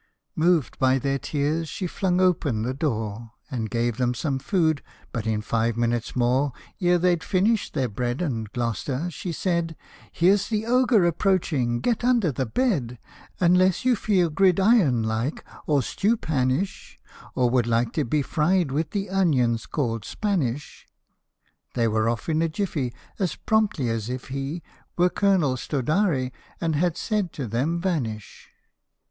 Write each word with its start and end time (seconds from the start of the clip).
''Moved 0.49 0.79
by 0.79 0.97
their 0.97 1.19
tears, 1.19 1.69
she 1.69 1.85
flung 1.85 2.19
open 2.19 2.63
the 2.63 2.73
door, 2.73 3.33
And 3.51 3.69
gave 3.69 3.97
them 3.97 4.15
some 4.15 4.39
food; 4.39 4.81
but 5.11 5.27
in 5.27 5.41
five 5.43 5.77
minutes 5.77 6.15
more, 6.15 6.53
Ere 6.81 6.97
they'd 6.97 7.23
finished 7.23 7.75
their 7.75 7.87
bread 7.87 8.19
And 8.19 8.51
Gloster, 8.51 9.11
she 9.11 9.31
said," 9.31 9.75
Here 10.11 10.37
's 10.37 10.47
the 10.49 10.65
Ogre 10.65 11.05
approaching 11.05 11.81
get 11.81 12.03
under 12.03 12.31
the 12.31 12.47
bed! 12.47 12.97
Unless 13.39 13.85
you 13.85 13.95
feel 13.95 14.31
gridiron 14.31 15.03
like 15.03 15.45
or 15.67 15.83
stewpan 15.83 16.49
ish, 16.49 16.99
Or 17.35 17.51
would 17.51 17.67
like 17.67 17.91
to 17.93 18.03
be 18.03 18.23
fried 18.23 18.71
with 18.71 18.89
the 18.89 19.07
onions 19.11 19.67
called 19.67 20.03
Spanish!'' 20.03 20.87
They 21.75 21.87
were 21.87 22.09
off 22.09 22.27
in 22.27 22.41
a 22.41 22.49
jiffy, 22.49 22.91
As 23.19 23.35
promptly 23.35 23.87
as 23.87 24.09
if 24.09 24.29
he 24.29 24.63
Were 24.97 25.11
Colonel 25.11 25.57
Stodare 25.57 26.31
and 26.59 26.75
had 26.75 26.97
said 26.97 27.31
to 27.33 27.45
them," 27.45 27.79
Vanish 27.79 28.49